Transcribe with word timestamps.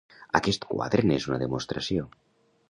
Aquest 0.37 0.65
quadre 0.71 1.05
n'és 1.11 1.27
una 1.31 1.39
demostració. 1.45 2.09